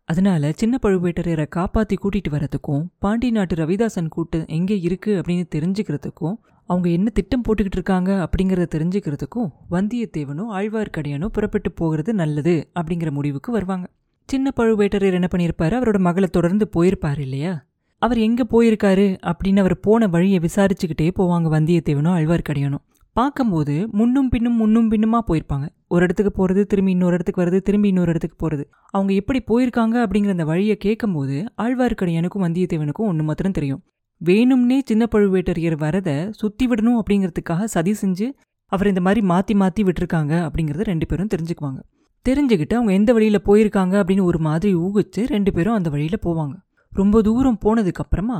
[0.08, 6.36] அதனால சின்ன பழுவேட்டரையரை காப்பாத்தி கூட்டிட்டு வரதுக்கும் பாண்டி நாட்டு ரவிதாசன் கூட்டம் எங்கே இருக்கு அப்படின்னு தெரிஞ்சுக்கிறதுக்கும்
[6.68, 13.86] அவங்க என்ன திட்டம் போட்டுக்கிட்டு இருக்காங்க அப்படிங்கிறத தெரிஞ்சுக்கிறதுக்கும் வந்தியத்தேவனும் ஆழ்வார்க்கடியானோ புறப்பட்டு போகிறது நல்லது அப்படிங்கிற முடிவுக்கு வருவாங்க.
[14.28, 17.54] சின்ன பழுவேட்டரையர் என்ன பண்ணியிருப்பாரு அவரோட மகளை தொடர்ந்து போயிருப்பாரு இல்லையா?
[18.04, 22.84] அவர் எங்கே போயிருக்காரு அப்படின்னு அவர் போன வழியை விசாரிச்சுக்கிட்டே போவாங்க வந்தியத்தேவனும் ஆழ்வார்க்கடியானும்
[23.16, 25.66] பார்க்கும்போது முன்னும் பின்னும் முன்னும் பின்னுமா போயிருப்பாங்க.
[25.94, 28.64] ஒரு இடத்துக்கு போகிறது திரும்பி இன்னொரு இடத்துக்கு வருது திரும்பி இன்னொரு இடத்துக்கு போகிறது
[28.96, 33.82] அவங்க எப்படி போயிருக்காங்க அப்படிங்கிற அந்த வழியை கேட்கும்போது ஆழ்வார்க்கடியானுக்கும் வந்தியத்தேவனுக்கும் ஒன்று மாத்திரம் தெரியும்.
[34.20, 38.28] வேணும்னே சின்ன பழுவேட்டரையர் வரதை சுற்றி விடணும் அப்படிங்கிறதுக்காக சதி செஞ்சு
[38.72, 41.80] அவர் இந்த மாதிரி மாற்றி மாற்றி விட்டுருக்காங்க அப்படிங்கிறத ரெண்டு பேரும் தெரிஞ்சுக்குவாங்க.
[42.26, 46.54] தெரிஞ்சுக்கிட்டு அவங்க எந்த வழியில் போயிருக்காங்க அப்படின்னு ஒரு மாதிரி ஊகிச்சு ரெண்டு பேரும் அந்த வழியில் போவாங்க.
[46.94, 48.38] ரொம்ப தூரம் போனதுக்கப்புறமா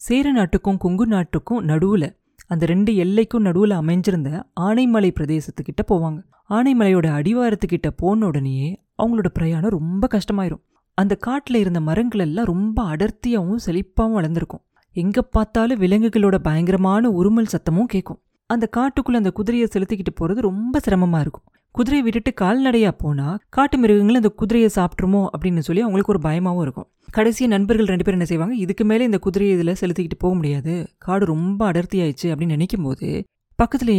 [0.00, 2.08] சேர நாட்டுக்கும் கொங்கு நாட்டுக்கும் நடுவில்
[2.46, 6.18] அந்த ரெண்டு எல்லைக்கும் நடுவில் அமைஞ்சிருந்த ஆனைமலை பிரதேசத்துக்கிட்ட போவாங்க.
[6.50, 8.68] ஆனைமலையோட அடிவாரத்துக்கிட்ட போன உடனேயே
[9.02, 10.62] அவங்களோட பிரயாணம் ரொம்ப கஷ்டமாயிரும்.
[10.98, 14.62] அந்த காட்டில் இருந்த மரங்கள் எல்லாம் ரொம்ப அடர்த்தியாகவும் செழிப்பாகவும் வளர்ந்துருக்கும்.
[14.96, 21.20] எங்க பார்த்தாலும் விலங்குகளோட பயங்கரமான உருமல் சத்தமும் கேட்கும் அந்த காட்டுக்குள்ள அந்த குதிரையை செலுத்திக்கிட்டு போறது ரொம்ப சிரமமா
[21.24, 21.46] இருக்கும்.
[21.76, 26.86] குதிரையை விட்டுட்டு கால்நடையா போனா காட்டு மிருகங்கள் அந்த குதிரையை சாப்பிட்ருமோ அப்படின்னு சொல்லி அவங்களுக்கு ஒரு பயமாவும் இருக்கும்.
[27.10, 28.54] கடைசியாக நண்பர்கள் ரெண்டு பேரும் என்ன செய்வாங்க?
[28.64, 30.74] இதுக்கு மேலே இந்த குதிரையை இதில் செலுத்திக்கிட்டு போக முடியாது.
[30.98, 33.08] காடு ரொம்ப அடர்த்தி ஆயிடுச்சு அப்படின்னு நினைக்கும் போது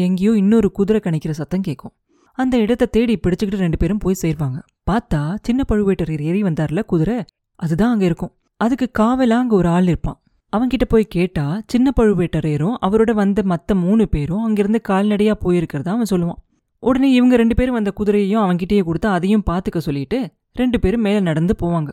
[0.07, 1.93] எங்கேயோ இன்னொரு குதிரை கணிக்கிற சத்தம் கேட்கும்.
[2.37, 4.57] அந்த இடத்த தேடி பிடிச்சிக்கிட்டு ரெண்டு பேரும் போய் சேர்வாங்க.
[4.91, 7.17] பார்த்தா சின்ன பழுவேட்டரையர் ஏறி வந்தார்ல குதிரை?
[7.59, 8.33] அதுதான் அங்கே இருக்கும்.
[8.61, 10.19] அதுக்கு காவலா அங்கே ஒரு ஆள் இருப்பான்
[10.53, 16.41] அவன்கிட்ட போய் கேட்டா சின்ன பழுவேட்டரையரும் அவரோட வந்த மற்ற மூணு பேரும் அங்கிருந்து கால்நடையாக போயிருக்கிறதா அவன் சொல்லுவான்.
[16.87, 20.17] உடனே இவங்க ரெண்டு பேரும் வந்த குதிரையையும் அவன்கிட்டயே கொடுத்து அதையும் பார்த்துக்க சொல்லிட்டு
[20.53, 21.91] ரெண்டு பேரும் மேலே நடந்து போவாங்க.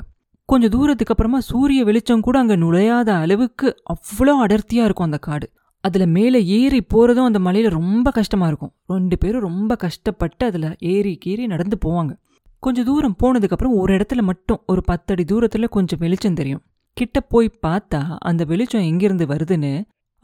[0.48, 5.46] கொஞ்சம் தூரத்துக்கு அப்புறமா சூரிய வெளிச்சம் கூட அங்கே நுழையாத அளவுக்கு அவ்வளோ அடர்த்தியா இருக்கும் அந்த காடு.
[5.84, 8.72] அதில் மேலே ஏறி போறதும் அந்த மலையில ரொம்ப கஷ்டமா இருக்கும்.
[8.86, 12.12] ரெண்டு பேரும் ரொம்ப கஷ்டப்பட்டு அதுல ஏறி கீறி நடந்து போவாங்க.
[12.62, 16.62] கொஞ்சம் தூரம் போனதுக்கப்புறம் ஒரு இடத்துல மட்டும் ஒரு பத்தடி தூரத்துல கொஞ்சம் வெளிச்சம் தெரியும்.
[16.96, 19.72] கிட்ட போய் பார்த்தா அந்த வெளிச்சம் எங்கிருந்து வருதுன்னு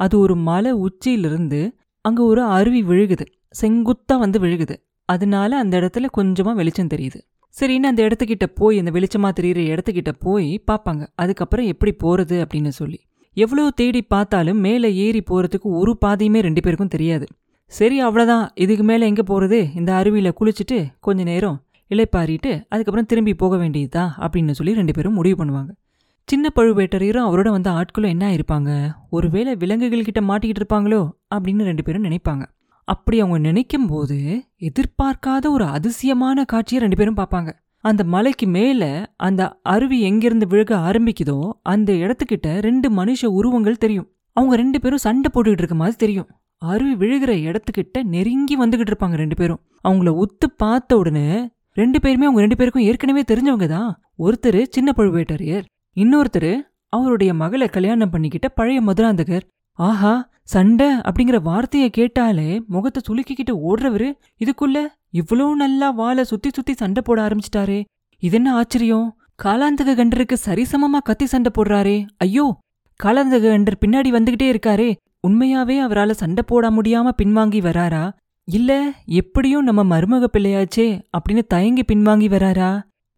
[0.01, 1.63] அது ஒரு மலை உச்சியிலிருந்து
[2.05, 3.27] அங்க ஒரு அருவி விழுகுது.
[3.61, 4.77] செங்குத்தா வந்து விழுகுது.
[5.05, 7.21] அதனால அந்த இடத்துல கொஞ்சமா வெளிச்சம் தெரியுது.
[7.61, 11.07] சரின்னு அந்த இடத்துக்கிட்ட போய் அந்த வெளிச்சமா தெரியுற இடத்துக்கிட்ட போய் பார்ப்பாங்க.
[11.15, 13.01] அதுக்கப்புறம் எப்படி போறது அப்படின்னு சொல்லி.
[13.33, 17.27] எவ்வளோ தேடி பார்த்தாலும் மேலே ஏறி போறதுக்கு ஒரு பாதையுமே ரெண்டு பேருக்கும் தெரியாது.
[17.67, 23.57] சரி அவ்வளோதான் இதுக்கு மேலே எங்கே போகிறது இந்த அருவியில் குளிச்சுட்டு கொஞ்ச நேரம் இலைப்பாரிட்டு அதுக்கப்புறம் திரும்பி போக
[23.57, 25.69] வேண்டியதா அப்படின்னு சொல்லி ரெண்டு பேரும் முடிவு பண்ணுவாங்க.
[26.25, 31.11] சின்ன பழுவேட்டரையரும் அவரோட வந்த ஆட்களும் என்ன இருப்பாங்க ஒருவேளை விலங்குகள் கிட்ட மாட்டிக்கிட்டு இருப்பாங்களோ?
[31.35, 32.43] அப்படின்னு ரெண்டு பேரும் நினைப்பாங்க.
[32.92, 34.18] அப்படி அவங்க நினைக்கும் போது
[34.68, 37.51] எதிர்பார்க்காத ஒரு அதிசயமான காட்சியை ரெண்டு பேரும் பார்ப்பாங்க.
[37.85, 38.83] அந்த மலைக்கு மேல
[39.27, 41.38] அந்த அருவி எங்கிருந்து விழுக ஆரம்பிக்குதோ
[41.72, 44.09] அந்த இடத்துக்கிட்ட ரெண்டு மனுஷ உருவங்கள் தெரியும்.
[44.37, 46.29] அவங்க ரெண்டு பேரும் சண்டை போட்டுக்கிட்டு இருக்க மாதிரி தெரியும்.
[46.62, 49.61] அருவி விழுகிற இடத்துக்கிட்ட நெருங்கி வந்துகிட்டு இருப்பாங்க ரெண்டு பேரும்.
[49.88, 51.29] அவங்கள ஒத்து பார்த்த உடனே
[51.81, 53.90] ரெண்டு பேருமே அவங்க ரெண்டு பேருக்கும் ஏற்கனவே தெரிஞ்சவங்க தான்.
[54.27, 56.53] ஒருத்தர் சின்ன பழுவேட்டரையர் இன்னொருத்தர்
[56.96, 59.44] அவருடைய மகளை கல்யாணம் பண்ணிக்கிட்ட பழைய மதுராந்தகர்
[59.79, 60.12] ஆஹா
[60.53, 64.09] சண்டை அப்படிங்கிற வார்த்தையை கேட்டாலே முகத்தை சுலுக்கிக்கிட்டு ஓடுறவரு
[64.45, 64.79] இதுக்குள்ள
[65.12, 67.85] இவ்வளோ நல்லா வாழை சுத்தி சுத்தி சண்டை போட ஆரம்பிச்சிட்டாரே.
[68.23, 69.07] இது என்ன ஆச்சரியம்?
[69.43, 72.07] காலாந்தக கண்டருக்கு சரிசமமா கத்தி சண்டை போடுறாரே.
[72.17, 72.47] ஐயோ
[73.01, 74.91] காலாந்தக கண்டர் பின்னாடி வந்துகிட்டே இருக்காரே.
[75.29, 78.05] உண்மையாவே அவரால சண்டை போட முடியாம பின்வாங்கி வராரா?
[78.49, 78.73] இல்ல
[79.21, 80.88] எப்படியும் நம்ம மருமக பிள்ளையாச்சே
[81.19, 82.71] அப்படின்னு தயங்கி பின்வாங்கி வராரா?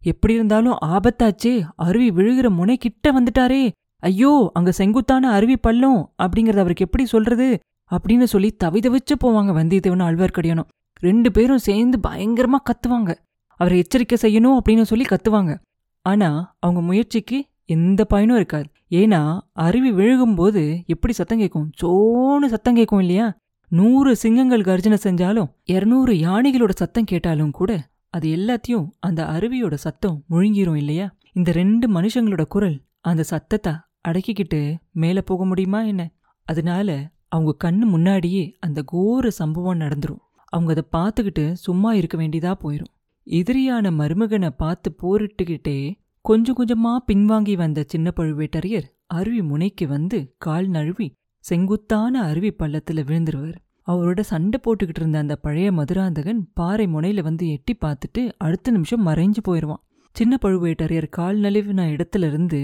[0.02, 3.64] எப்படி இருந்தாலும் ஆபத்தாச்சே அருவி விழுகிற முனை கிட்ட வந்துட்டாரே.
[4.00, 7.58] ஐயோ அங்க செங்குத்தான அருவி பள்ளம் அப்படிங்கறத அவருக்கு எப்படி சொல்றது?
[7.90, 10.68] அப்படின்னு சொல்லி தவிதவிச்சு போவாங்க வந்தியத்தேவனும் ஆழ்வார்க்கடியானும்.
[10.98, 13.14] ரெண்டு பேரும் சேர்ந்து பயங்கரமா கத்துவாங்க.
[13.56, 15.58] அவரை எச்சரிக்கை செய்யணும் அப்படின்னு சொல்லி கத்துவாங்க.
[16.02, 18.68] ஆனா அவங்க முயற்சிக்கு எந்த பயனும் இருக்காது.
[18.90, 21.70] ஏன்னா அருவி விழுகும்போது எப்படி சத்தம் கேட்கும்?
[21.82, 23.36] சோன்னு சத்தம் கேட்கும் இல்லையா?
[23.68, 30.76] நூறு சிங்கங்கள் கர்ஜனை செஞ்சாலும் இருநூறு யானைகளோட சத்தம் கேட்டாலும் கூட அது எல்லாத்தையும் அந்த அருவியோட சத்தம் முழுங்கிரும்
[30.76, 31.14] இல்லையா?
[31.32, 33.72] இந்த ரெண்டு மனுஷங்களோட குரல் அந்த சத்தத்தை
[34.08, 36.02] அடக்கிக்கிட்டு மேலே போக முடியுமா என்ன?
[36.46, 40.22] அதனால அவங்க கண்ணு முன்னாடியே அந்த கோர சம்பவம் நடந்துரும்.
[40.44, 42.92] அவங்க அதை பார்த்துக்கிட்டு சும்மா இருக்க வேண்டியதா போயிரும்.
[43.26, 45.78] எதிரியான மருமகனை பார்த்து போரிட்டுக்கிட்டே
[46.24, 51.12] கொஞ்சம் கொஞ்சமா பின்வாங்கி வந்த சின்ன பழுவேட்டரையர் அருவி முனைக்கு வந்து கால் நழுவி
[51.44, 53.58] செங்குத்தான அருவி பள்ளத்துல விழுந்துருவார்.
[53.86, 59.40] அவரோட சண்டை போட்டுக்கிட்டு இருந்த அந்த பழைய மதுராந்தகன் பாறை முனையில வந்து எட்டி பார்த்துட்டு அடுத்த நிமிஷம் மறைஞ்சு
[59.42, 59.82] போயிடுவான்
[60.16, 62.60] சின்ன பழுவேட்டரையர் கால் நழுவின இடத்துல இருந்து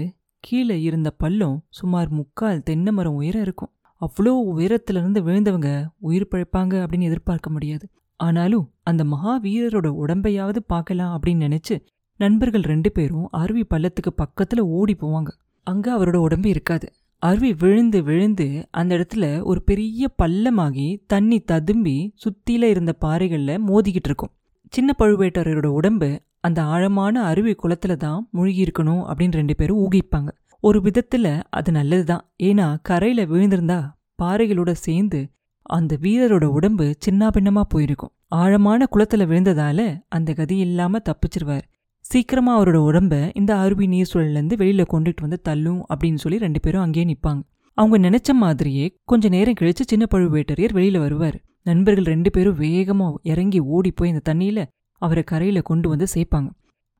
[0.47, 3.71] கீழே இருந்த பள்ளம் சுமார் முக்கால் தென்னை மரம் உயரம் இருக்கும்.
[4.01, 7.85] அவ்வளோ உயரத்துல இருந்து விழுந்தவங்க உயிர் பழைப்பாங்க அப்படின்னு எதிர்பார்க்க முடியாது.
[8.15, 11.75] ஆனாலும் அந்த மகாவீரரோட உடம்பையாவது பார்க்கலாம் அப்படின்னு நினைச்சு
[12.19, 15.27] நண்பர்கள் ரெண்டு பேரும் அருவி பள்ளத்துக்கு பக்கத்துல ஓடி போவாங்க.
[15.63, 16.87] அங்க அவரோட உடம்பு இருக்காது.
[17.23, 24.33] அருவி விழுந்து விழுந்து அந்த இடத்துல ஒரு பெரிய பள்ளமாகி தண்ணி ததும்பி சுத்தில இருந்த பாறைகள்ல மோதிக்கிட்டு இருக்கும்.
[24.69, 30.27] சின்ன பழுவேட்டரையரோட உடம்பு அந்த ஆழமான அருவி குளத்துல தான் மூழ்கி இருக்கணும் அப்படின்னு ரெண்டு பேரும் ஊகிப்பாங்க.
[30.63, 33.79] ஒரு விதத்துல அது நல்லது தான் ஏன்னா கரையில விழுந்திருந்தா
[34.23, 35.19] பாறைகளோட சேர்ந்து
[35.61, 38.13] அந்த வீரரோட உடம்பு சின்ன பின்னமா போயிருக்கும்.
[38.27, 41.65] ஆழமான குளத்துல விழுந்ததால அந்த கதி இல்லாம தப்பிச்சிருவார்.
[41.99, 46.81] சீக்கிரமா அவரோட உடம்ப இந்த அருவி நீர் சுழல்லேருந்து வெளியில கொண்டுட்டு வந்து தள்ளும் அப்படின்னு சொல்லி ரெண்டு பேரும்
[46.81, 47.41] அங்கேயே நிப்பாங்க.
[47.73, 51.37] அவங்க நினைச்ச மாதிரியே கொஞ்ச நேரம் கழிச்சு சின்ன பழுவேட்டரையர் வெளியில வருவார்.
[51.63, 54.65] நண்பர்கள் ரெண்டு பேரும் வேகமா இறங்கி ஓடி போய் இந்த தண்ணியில
[55.01, 56.49] அவரை கரையில் கொண்டு வந்து சேர்ப்பாங்க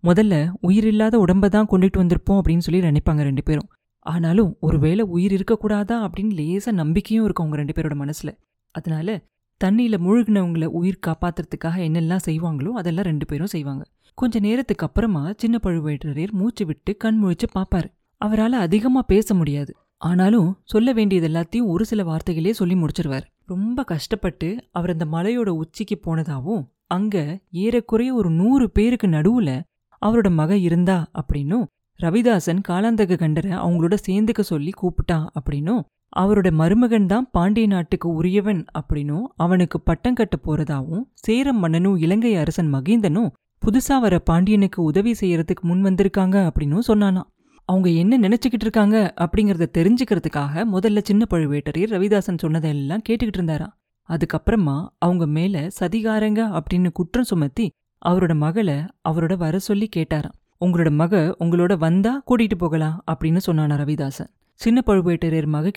[0.04, 3.70] முதல்ல உயிரில்லாத உடம்பை தான் கொண்டுட்டு வந்திருப்போம் அப்படின்னு சொல்லி நினைப்பாங்க ரெண்டு பேரும்.
[4.06, 8.34] ஆனாலும் ஒருவேளை உயிர் இருக்கக்கூடாதா அப்படின்னு லேசாக நம்பிக்கையும் இருக்கும் அவங்க ரெண்டு பேரோட மனசில்.
[8.76, 9.16] அதனால
[9.62, 13.84] தண்ணியில் மூழ்கினவங்களை உயிர் காப்பாத்துறதுக்காக என்னெல்லாம் செய்வாங்களோ அதெல்லாம் ரெண்டு பேரும் செய்வாங்க.
[14.18, 17.90] கொஞ்ச நேரத்துக்கு அப்புறமா சின்ன பழுவேட்டரையர் மூச்சு விட்டு கண் முழிச்சு பார்ப்பாரு
[18.22, 19.72] அவரால் அதிகமாக பேச முடியாது.
[20.02, 23.28] ஆனாலும் சொல்ல வேண்டியது எல்லாத்தையும் ஒரு சில வார்த்தைகளே சொல்லி முடிச்சிருவார்.
[23.46, 29.62] ரொம்ப கஷ்டப்பட்டு அவர் அந்த மலையோட உச்சிக்கு போனதாவும் அங்க ஏறக்குறைய ஒரு நூறு பேருக்கு நடுவுல
[30.02, 31.66] அவரோட மக இருந்தா அப்படின்னும்
[32.00, 35.82] ரவிதாசன் காலாந்தக கண்டரை அவங்களோட சேர்ந்துக்க சொல்லி கூப்பிட்டான் அப்படின்னும்
[36.18, 42.74] அவரோட மருமகன் தான் பாண்டிய நாட்டுக்கு உரியவன் அப்படின்னும் அவனுக்கு பட்டம் கட்ட போறதாவும் சேர மன்னனும் இலங்கை அரசன்
[42.74, 43.32] மகேந்தனும்
[43.64, 47.28] புதுசா வர பாண்டியனுக்கு உதவி செய்யறதுக்கு முன் வந்திருக்காங்க அப்படின்னும் சொன்னானாம்
[47.70, 53.74] அவங்க என்ன நினைச்சுக்கிட்டு இருக்காங்க அப்படிங்கறத தெரிஞ்சுக்கிறதுக்காக முதல்ல சின்ன பழுவேட்டரையர் ரவிதாசன் சொன்னதெல்லாம் கேட்டுக்கிட்டு இருந்தாராம்.
[54.10, 57.70] அதுக்கப்புறமா அவங்க மேல சதிகாரங்க அப்படின்னு குற்றம் சுமத்தி
[58.06, 58.78] அவரோட மகளை
[59.10, 60.38] அவரோட வர சொல்லி கேட்டாராம்.
[60.66, 64.32] உங்களோட மக உங்களோட வந்தா கூட்டிட்டு போகலாம் அப்படின்னு சொன்னானா ரவிதாசன்.
[64.54, 65.72] சின்ன பழுவேட்டரையர் மக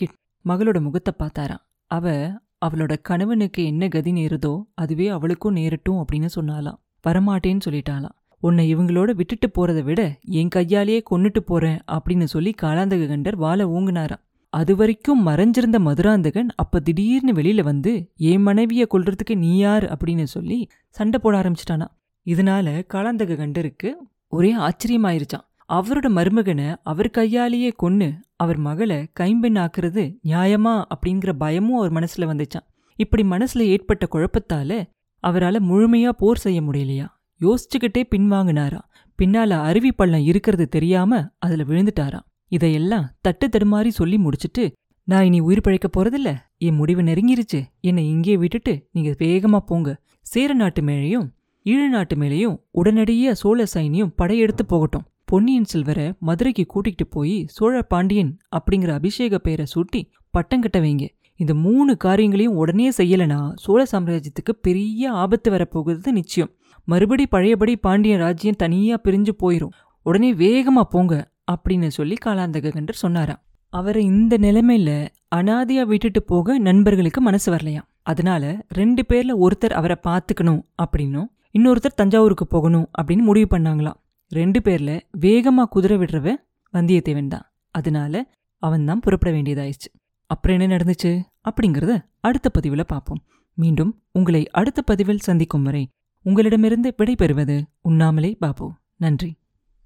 [0.44, 1.64] மகளோட முகத்தை பார்த்தாராம்.
[1.86, 2.32] அவ
[2.66, 8.16] அவளோட கணவனுக்கு என்ன கதி நேருதோ அதுவே அவளுக்கும் நேரட்டும் அப்படின்னு சொன்னாலாம் வரமாட்டேன்னு சொல்லிட்டாளாம்.
[8.42, 14.22] உன்னை இவங்களோட விட்டுட்டு போறதை விட என் கையாலேயே கொன்னுட்டு போறேன் அப்படின்னு சொல்லி காலாந்தக கண்டர் வாழ ஊங்குனாராம்.
[14.52, 19.84] அது வரைக்கும் மறைஞ்சிருந்த மதுராந்தகன் அப்ப திடீர்னு வெளியில வந்து என் மனைவிய கொல்றதுக்கு நீ யார்?
[19.84, 21.86] அப்படின்னு சொல்லி சண்டை போட ஆரம்பிச்சிட்டானா.
[22.24, 23.90] இதனால காலாந்தக கண்டருக்கு
[24.28, 25.46] ஒரே ஆச்சரியமாயிருச்சான்.
[25.72, 32.66] அவரோட மருமகனை அவர் கையாலேயே கொன்னு அவர் மகளை கைம்பெண் ஆக்குறது நியாயமா அப்படிங்கிற பயமும் அவர் மனசுல வந்துச்சான்.
[32.96, 34.82] இப்படி மனசுல ஏற்பட்ட குழப்பத்தால
[35.22, 37.06] அவரால முழுமையா போர் செய்ய முடியலையா?
[37.40, 38.80] யோசிச்சுக்கிட்டே பின்வாங்கினாரா.
[39.22, 44.72] பின்னால அருவி பள்ளம் இருக்கிறது தெரியாம அதுல விழுந்துட்டாராம் இதையெல்லாம் தட்டு தடுமாறி சொல்லி முடிச்சிட்டு
[45.04, 46.36] நான் இனி உயிர் பழைக்க போறதில்ல.
[46.58, 47.60] என் முடிவு நெருங்கிருச்சு.
[47.80, 50.02] என்னை இங்கே விட்டுட்டு நீங்க வேகமா போங்க.
[50.22, 51.28] சேர நாட்டு மேலேயும்
[51.64, 55.06] ஈழ நாட்டு மேலேயும் உடனடியே சோழ சைனியும் படையெடுத்து போகட்டும்.
[55.24, 61.54] பொன்னியின் செல்வரை மதுரைக்கு கூட்டிகிட்டு போய் சோழ பாண்டியன் அப்படிங்கிற அபிஷேக பெயரை சூட்டி பட்டம் கட்ட வைங்க இந்த
[61.54, 66.50] மூணு காரியங்களையும் உடனே செய்யலனா சோழ சாம்ராஜ்யத்துக்கு பெரிய ஆபத்து வரப்போகுது நிச்சயம்.
[66.84, 69.74] மறுபடி பழையபடி பாண்டியன் ராஜ்யம் தனியா பிரிஞ்சு போயிரும்.
[70.02, 71.29] உடனே வேகமா போங்க.
[71.52, 73.42] அப்படின்னு சொல்லி காலாந்தகண்டர் சொன்னாராம்.
[73.68, 77.88] அவரை இந்த நிலைமையில அனாதியா விட்டுட்டு போக நண்பர்களுக்கு மனசு வரலையாம்.
[78.02, 83.98] அதனால ரெண்டு பேர்ல ஒருத்தர் அவரை பார்த்துக்கணும் அப்படின்னும் இன்னொருத்தர் தஞ்சாவூருக்கு போகணும் அப்படின்னு முடிவு பண்ணாங்களாம்.
[84.28, 86.34] ரெண்டு பேர்ல வேகமா குதிரை விடுறவ
[86.72, 87.52] வந்தியத்தேவன் தான்.
[87.70, 89.90] அதனால அவன் தான் புறப்பட வேண்டியதாயிடுச்சு.
[90.26, 93.22] அப்புறம் என்ன நடந்துச்சு அப்படிங்கறத அடுத்த பதிவுல பார்ப்போம்.
[93.54, 95.88] மீண்டும் உங்களை அடுத்த பதிவில் சந்திக்கும் வரை
[96.22, 98.72] உங்களிடமிருந்து விடைபெறுவது உண்ணாமலே பாபு.
[98.96, 99.30] நன்றி.